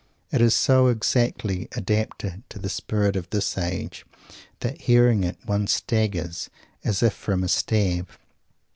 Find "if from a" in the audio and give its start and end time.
7.03-7.47